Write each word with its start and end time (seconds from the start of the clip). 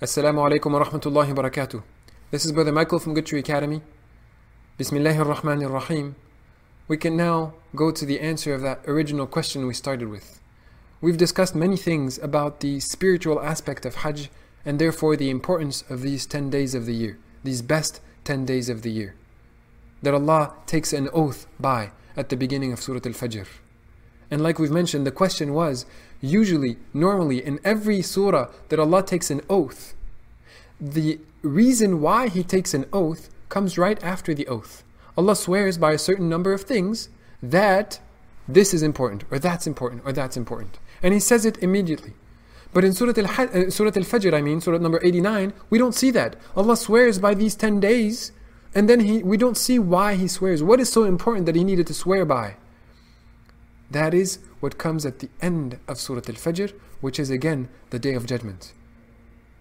Assalamu 0.00 0.40
alaikum 0.40 0.72
wa 0.72 0.82
rahmatullahi 0.82 1.36
wa 1.36 1.42
barakatuh. 1.42 1.82
This 2.30 2.46
is 2.46 2.52
Brother 2.52 2.72
Michael 2.72 2.98
from 3.00 3.12
Good 3.12 3.26
Tree 3.26 3.40
Academy. 3.40 3.82
Bismillahir 4.78 5.26
Rahmanir 5.26 5.70
Rahim. 5.70 6.16
We 6.88 6.96
can 6.96 7.18
now 7.18 7.52
go 7.76 7.90
to 7.90 8.06
the 8.06 8.18
answer 8.18 8.54
of 8.54 8.62
that 8.62 8.80
original 8.86 9.26
question 9.26 9.66
we 9.66 9.74
started 9.74 10.08
with. 10.08 10.40
We've 11.02 11.18
discussed 11.18 11.54
many 11.54 11.76
things 11.76 12.16
about 12.16 12.60
the 12.60 12.80
spiritual 12.80 13.42
aspect 13.42 13.84
of 13.84 13.96
Hajj 13.96 14.30
and 14.64 14.78
therefore 14.78 15.16
the 15.16 15.28
importance 15.28 15.84
of 15.90 16.00
these 16.00 16.24
10 16.24 16.48
days 16.48 16.74
of 16.74 16.86
the 16.86 16.94
year, 16.94 17.18
these 17.44 17.60
best 17.60 18.00
10 18.24 18.46
days 18.46 18.70
of 18.70 18.80
the 18.80 18.90
year, 18.90 19.16
that 20.00 20.14
Allah 20.14 20.54
takes 20.64 20.94
an 20.94 21.10
oath 21.12 21.46
by 21.60 21.90
at 22.16 22.30
the 22.30 22.38
beginning 22.38 22.72
of 22.72 22.80
Surah 22.80 23.04
Al 23.04 23.12
Fajr. 23.12 23.46
And 24.30 24.42
like 24.42 24.58
we've 24.58 24.70
mentioned, 24.70 25.06
the 25.06 25.10
question 25.10 25.52
was 25.52 25.86
usually, 26.20 26.76
normally, 26.92 27.44
in 27.44 27.58
every 27.64 28.02
surah 28.02 28.48
that 28.68 28.78
Allah 28.78 29.02
takes 29.02 29.30
an 29.30 29.40
oath, 29.48 29.94
the 30.80 31.18
reason 31.42 32.00
why 32.00 32.28
He 32.28 32.42
takes 32.42 32.74
an 32.74 32.86
oath 32.92 33.28
comes 33.48 33.76
right 33.76 34.02
after 34.02 34.34
the 34.34 34.46
oath. 34.46 34.84
Allah 35.16 35.34
swears 35.34 35.78
by 35.78 35.92
a 35.92 35.98
certain 35.98 36.28
number 36.28 36.52
of 36.52 36.62
things 36.62 37.08
that 37.42 38.00
this 38.46 38.72
is 38.72 38.82
important, 38.82 39.24
or 39.30 39.38
that's 39.38 39.66
important, 39.66 40.02
or 40.04 40.12
that's 40.12 40.36
important. 40.36 40.78
And 41.02 41.12
He 41.12 41.20
says 41.20 41.44
it 41.44 41.58
immediately. 41.58 42.12
But 42.72 42.84
in 42.84 42.92
Surah 42.92 43.14
Al, 43.16 43.26
uh, 43.26 43.70
Surah 43.70 43.90
Al 43.96 44.04
Fajr, 44.04 44.32
I 44.32 44.42
mean, 44.42 44.60
Surah 44.60 44.78
number 44.78 45.00
89, 45.02 45.52
we 45.70 45.78
don't 45.78 45.94
see 45.94 46.10
that. 46.12 46.36
Allah 46.56 46.76
swears 46.76 47.18
by 47.18 47.34
these 47.34 47.56
10 47.56 47.80
days, 47.80 48.32
and 48.74 48.88
then 48.88 49.00
he, 49.00 49.22
we 49.22 49.36
don't 49.36 49.56
see 49.56 49.78
why 49.78 50.14
He 50.14 50.28
swears. 50.28 50.62
What 50.62 50.78
is 50.78 50.92
so 50.92 51.04
important 51.04 51.46
that 51.46 51.56
He 51.56 51.64
needed 51.64 51.88
to 51.88 51.94
swear 51.94 52.24
by? 52.24 52.54
That 53.90 54.14
is 54.14 54.38
what 54.60 54.78
comes 54.78 55.04
at 55.04 55.18
the 55.18 55.30
end 55.40 55.78
of 55.88 55.98
Surah 55.98 56.22
Al 56.28 56.34
Fajr, 56.34 56.72
which 57.00 57.18
is 57.18 57.30
again 57.30 57.68
the 57.90 57.98
Day 57.98 58.14
of 58.14 58.26
Judgment. 58.26 58.72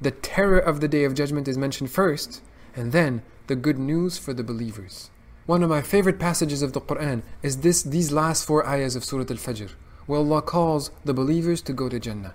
The 0.00 0.12
terror 0.12 0.58
of 0.58 0.80
the 0.80 0.88
Day 0.88 1.04
of 1.04 1.14
Judgment 1.14 1.48
is 1.48 1.58
mentioned 1.58 1.90
first, 1.90 2.40
and 2.76 2.92
then 2.92 3.22
the 3.48 3.56
good 3.56 3.78
news 3.78 4.18
for 4.18 4.32
the 4.32 4.44
believers. 4.44 5.10
One 5.46 5.64
of 5.64 5.70
my 5.70 5.82
favorite 5.82 6.20
passages 6.20 6.62
of 6.62 6.72
the 6.72 6.80
Quran 6.80 7.22
is 7.42 7.58
this, 7.58 7.82
these 7.82 8.12
last 8.12 8.46
four 8.46 8.66
ayahs 8.66 8.94
of 8.94 9.04
Surah 9.04 9.22
Al 9.28 9.36
Fajr, 9.36 9.70
where 10.06 10.20
Allah 10.20 10.42
calls 10.42 10.92
the 11.04 11.14
believers 11.14 11.60
to 11.62 11.72
go 11.72 11.88
to 11.88 11.98
Jannah. 11.98 12.34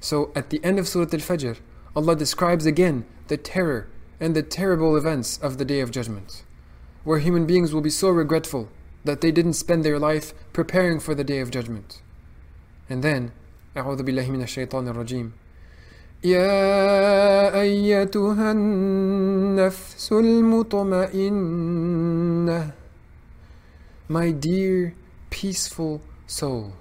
So 0.00 0.32
at 0.34 0.48
the 0.48 0.64
end 0.64 0.78
of 0.78 0.88
Surah 0.88 1.10
Al 1.12 1.20
Fajr, 1.20 1.58
Allah 1.94 2.16
describes 2.16 2.64
again 2.64 3.04
the 3.28 3.36
terror 3.36 3.88
and 4.18 4.34
the 4.34 4.42
terrible 4.42 4.96
events 4.96 5.36
of 5.38 5.58
the 5.58 5.66
Day 5.66 5.80
of 5.80 5.90
Judgment, 5.90 6.44
where 7.04 7.18
human 7.18 7.44
beings 7.44 7.74
will 7.74 7.82
be 7.82 7.90
so 7.90 8.08
regretful 8.08 8.70
that 9.03 9.21
they 9.21 9.31
didn't 9.31 9.53
spend 9.53 9.83
their 9.85 9.99
life 9.99 10.33
preparing 10.53 10.99
for 10.99 11.15
the 11.15 11.23
day 11.23 11.39
of 11.39 11.51
judgment. 11.51 12.01
And 12.89 13.03
then, 13.03 13.31
أعوذ 13.77 14.03
بالله 14.03 14.31
من 14.31 14.41
الشيطان 14.41 14.87
الرجيم 14.87 15.31
يا 16.23 17.61
أيتها 17.61 18.51
النفس 18.51 20.11
المطمئنة 20.13 21.41
My 24.07 24.31
dear 24.31 24.93
peaceful 25.29 26.01
soul, 26.27 26.73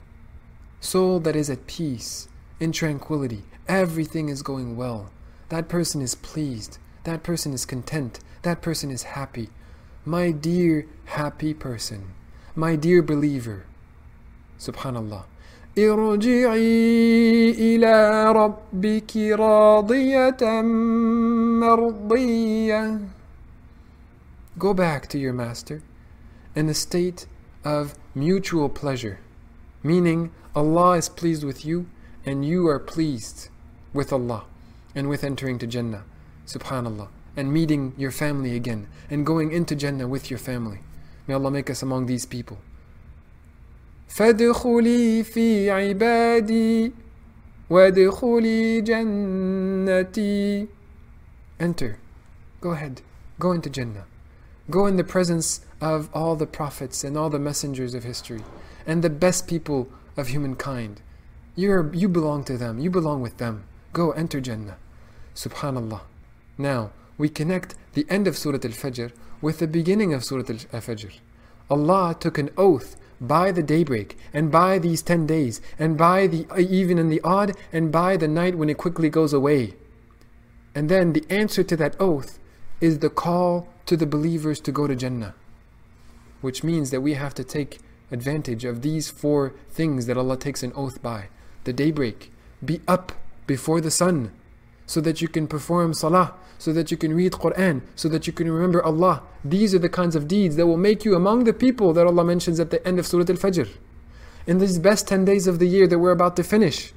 soul 0.80 1.20
that 1.20 1.34
is 1.34 1.48
at 1.48 1.66
peace, 1.66 2.28
in 2.60 2.70
tranquility, 2.70 3.44
everything 3.66 4.28
is 4.28 4.42
going 4.42 4.76
well. 4.76 5.10
That 5.48 5.68
person 5.68 6.02
is 6.02 6.14
pleased, 6.14 6.78
that 7.04 7.22
person 7.22 7.54
is 7.54 7.64
content, 7.64 8.20
that 8.42 8.60
person 8.60 8.90
is 8.90 9.04
happy, 9.04 9.48
my 10.08 10.30
dear 10.30 10.86
happy 11.06 11.54
person, 11.54 12.12
my 12.54 12.76
dear 12.76 13.02
believer. 13.02 13.64
Subhanallah. 14.58 15.24
ارجعي 15.78 17.50
إلى 17.50 18.32
ربك 18.32 19.16
راضية 19.16 20.62
مرضية 21.60 23.00
Go 24.56 24.72
back 24.72 25.08
to 25.08 25.18
your 25.18 25.32
master 25.32 25.82
in 26.54 26.68
a 26.68 26.74
state 26.74 27.26
of 27.64 27.94
mutual 28.14 28.68
pleasure, 28.68 29.18
meaning 29.82 30.30
Allah 30.54 30.92
is 30.92 31.08
pleased 31.08 31.42
with 31.42 31.64
you 31.64 31.86
and 32.24 32.44
you 32.44 32.68
are 32.68 32.78
pleased 32.78 33.48
with 33.92 34.12
Allah 34.12 34.44
and 34.94 35.08
with 35.08 35.24
entering 35.24 35.58
to 35.58 35.66
Jannah. 35.66 36.04
Subhanallah 36.46 37.08
and 37.36 37.52
meeting 37.52 37.92
your 37.96 38.10
family 38.10 38.54
again 38.56 38.86
and 39.10 39.26
going 39.26 39.52
into 39.52 39.74
Jannah 39.74 40.08
with 40.08 40.30
your 40.30 40.38
family. 40.38 40.80
May 41.26 41.34
Allah 41.34 41.50
make 41.50 41.70
us 41.70 41.82
among 41.82 42.06
these 42.06 42.26
people. 42.26 42.58
فادخلي 44.08 45.24
في 45.24 45.70
عبادي 45.70 46.92
وادخلي 47.70 48.80
جنتي 48.80 50.68
Enter. 51.60 51.98
Go 52.60 52.70
ahead. 52.72 53.00
Go 53.38 53.52
into 53.52 53.70
Jannah. 53.70 54.06
Go 54.70 54.86
in 54.86 54.96
the 54.96 55.04
presence 55.04 55.60
of 55.80 56.08
all 56.12 56.36
the 56.36 56.46
prophets 56.46 57.04
and 57.04 57.16
all 57.16 57.30
the 57.30 57.38
messengers 57.38 57.94
of 57.94 58.04
history 58.04 58.42
and 58.86 59.02
the 59.02 59.10
best 59.10 59.46
people 59.46 59.88
of 60.16 60.28
humankind. 60.28 61.00
You're, 61.56 61.94
you 61.94 62.08
belong 62.08 62.44
to 62.44 62.56
them. 62.58 62.78
You 62.78 62.90
belong 62.90 63.20
with 63.22 63.38
them. 63.38 63.64
Go 63.92 64.10
enter 64.12 64.40
Jannah. 64.40 64.76
Subhanallah. 65.34 66.00
Now, 66.58 66.90
we 67.19 67.29
connect 67.29 67.75
the 67.93 68.07
end 68.09 68.27
of 68.27 68.37
Surah 68.37 68.63
Al 68.63 68.71
Fajr 68.71 69.11
with 69.41 69.59
the 69.59 69.67
beginning 69.67 70.13
of 70.13 70.23
Surah 70.23 70.45
Al 70.49 70.81
Fajr. 70.81 71.19
Allah 71.69 72.15
took 72.19 72.39
an 72.39 72.49
oath 72.57 72.95
by 73.21 73.51
the 73.51 73.61
daybreak 73.61 74.17
and 74.33 74.49
by 74.49 74.79
these 74.79 75.01
10 75.01 75.27
days 75.27 75.61
and 75.77 75.97
by 75.97 76.25
the 76.25 76.47
even 76.57 76.97
and 76.97 77.11
the 77.11 77.21
odd 77.21 77.51
and 77.73 77.91
by 77.91 78.15
the 78.15 78.27
night 78.27 78.55
when 78.55 78.69
it 78.69 78.77
quickly 78.77 79.09
goes 79.09 79.33
away. 79.33 79.75
And 80.73 80.87
then 80.87 81.11
the 81.11 81.25
answer 81.29 81.61
to 81.61 81.75
that 81.75 81.99
oath 81.99 82.39
is 82.79 82.99
the 82.99 83.09
call 83.09 83.67
to 83.85 83.97
the 83.97 84.07
believers 84.07 84.61
to 84.61 84.71
go 84.71 84.87
to 84.87 84.95
Jannah, 84.95 85.35
which 86.39 86.63
means 86.63 86.89
that 86.91 87.01
we 87.01 87.15
have 87.15 87.33
to 87.33 87.43
take 87.43 87.79
advantage 88.11 88.63
of 88.63 88.81
these 88.81 89.09
four 89.09 89.53
things 89.69 90.05
that 90.05 90.17
Allah 90.17 90.37
takes 90.37 90.63
an 90.63 90.71
oath 90.73 91.01
by. 91.01 91.27
The 91.65 91.73
daybreak, 91.73 92.31
be 92.63 92.79
up 92.87 93.11
before 93.45 93.81
the 93.81 93.91
sun 93.91 94.31
so 94.89 94.99
that 94.99 95.21
you 95.21 95.27
can 95.27 95.45
perform 95.45 95.93
salah, 95.93 96.33
so 96.57 96.73
that 96.73 96.89
you 96.89 96.97
can 96.97 97.13
read 97.13 97.33
Quran, 97.33 97.83
so 97.95 98.09
that 98.09 98.25
you 98.25 98.33
can 98.33 98.49
remember 98.49 98.83
Allah. 98.83 99.21
These 99.45 99.75
are 99.75 99.79
the 99.85 99.87
kinds 99.87 100.15
of 100.15 100.27
deeds 100.27 100.55
that 100.55 100.65
will 100.65 100.77
make 100.77 101.05
you 101.05 101.13
among 101.15 101.43
the 101.43 101.53
people 101.53 101.93
that 101.93 102.07
Allah 102.07 102.23
mentions 102.23 102.59
at 102.59 102.71
the 102.71 102.81
end 102.87 102.97
of 102.97 103.05
Surah 103.05 103.29
Al 103.29 103.37
Fajr. 103.37 103.69
In 104.47 104.57
these 104.57 104.79
best 104.79 105.07
10 105.07 105.25
days 105.25 105.45
of 105.45 105.59
the 105.59 105.67
year 105.67 105.85
that 105.85 105.99
we're 105.99 106.09
about 106.19 106.35
to 106.37 106.43
finish, 106.43 106.91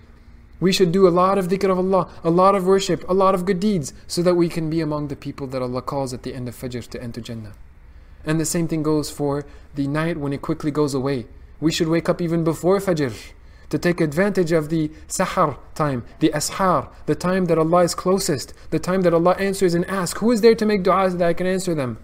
we 0.58 0.72
should 0.72 0.90
do 0.90 1.06
a 1.06 1.12
lot 1.12 1.36
of 1.36 1.48
dhikr 1.48 1.70
of 1.70 1.76
Allah, 1.76 2.08
a 2.24 2.30
lot 2.30 2.54
of 2.54 2.64
worship, 2.64 3.06
a 3.10 3.12
lot 3.12 3.34
of 3.34 3.44
good 3.44 3.60
deeds, 3.60 3.92
so 4.06 4.22
that 4.22 4.36
we 4.36 4.48
can 4.48 4.70
be 4.70 4.80
among 4.80 5.08
the 5.08 5.22
people 5.26 5.46
that 5.48 5.60
Allah 5.60 5.82
calls 5.82 6.14
at 6.14 6.22
the 6.22 6.34
end 6.34 6.48
of 6.48 6.56
Fajr 6.56 6.88
to 6.88 7.02
enter 7.02 7.20
Jannah. 7.20 7.52
And 8.24 8.40
the 8.40 8.46
same 8.46 8.68
thing 8.68 8.82
goes 8.82 9.10
for 9.10 9.44
the 9.74 9.86
night 9.86 10.16
when 10.16 10.32
it 10.32 10.40
quickly 10.40 10.70
goes 10.70 10.94
away. 10.94 11.26
We 11.60 11.70
should 11.70 11.88
wake 11.88 12.08
up 12.08 12.22
even 12.22 12.42
before 12.42 12.78
Fajr 12.80 13.12
to 13.72 13.78
take 13.78 14.02
advantage 14.02 14.52
of 14.52 14.68
the 14.68 14.90
sahar 15.08 15.56
time, 15.74 16.04
the 16.20 16.30
ashar, 16.32 16.90
the 17.06 17.14
time 17.14 17.46
that 17.46 17.56
Allah 17.56 17.84
is 17.84 17.94
closest, 17.94 18.52
the 18.68 18.78
time 18.78 19.00
that 19.00 19.14
Allah 19.14 19.34
answers 19.38 19.72
and 19.72 19.86
asks, 19.86 20.20
Who 20.20 20.30
is 20.30 20.42
there 20.42 20.54
to 20.54 20.66
make 20.66 20.82
du'as 20.82 21.16
that 21.16 21.26
I 21.26 21.32
can 21.32 21.46
answer 21.46 21.74
them? 21.74 21.96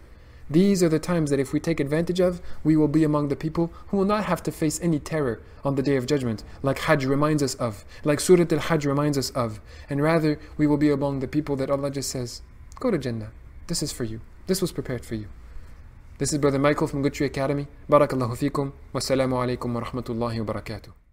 These 0.48 0.82
are 0.82 0.88
the 0.88 0.98
times 0.98 1.28
that 1.28 1.38
if 1.38 1.52
we 1.52 1.60
take 1.60 1.78
advantage 1.78 2.20
of, 2.20 2.40
we 2.64 2.74
will 2.74 2.88
be 2.88 3.04
among 3.04 3.28
the 3.28 3.36
people 3.36 3.70
who 3.88 3.98
will 3.98 4.06
not 4.06 4.24
have 4.24 4.42
to 4.44 4.50
face 4.50 4.80
any 4.80 4.98
terror 4.98 5.42
on 5.62 5.74
the 5.74 5.82
day 5.82 5.96
of 5.96 6.06
judgment, 6.06 6.42
like 6.62 6.78
Hajj 6.78 7.04
reminds 7.04 7.42
us 7.42 7.54
of, 7.56 7.84
like 8.02 8.18
Surah 8.18 8.46
Al 8.50 8.60
Hajj 8.60 8.86
reminds 8.86 9.18
us 9.18 9.28
of. 9.32 9.60
And 9.90 10.02
rather, 10.02 10.40
we 10.56 10.66
will 10.66 10.78
be 10.78 10.90
among 10.90 11.20
the 11.20 11.28
people 11.28 11.54
that 11.56 11.70
Allah 11.70 11.90
just 11.90 12.08
says, 12.08 12.40
Go 12.80 12.90
to 12.90 12.96
Jannah. 12.96 13.30
This 13.66 13.82
is 13.82 13.92
for 13.92 14.04
you. 14.04 14.22
This 14.46 14.62
was 14.62 14.72
prepared 14.72 15.04
for 15.04 15.16
you. 15.16 15.26
This 16.16 16.32
is 16.32 16.38
Brother 16.38 16.58
Michael 16.58 16.86
from 16.86 17.02
Good 17.02 17.12
Tree 17.12 17.26
Academy. 17.26 17.66
Barakallahu 17.90 18.38
fikum. 18.38 18.72
Wassalamu 18.94 19.36
alaikum 19.36 19.74
wa 19.74 19.82
rahmatullahi 19.82 20.42
wa 20.42 20.54
barakatuh. 20.54 21.07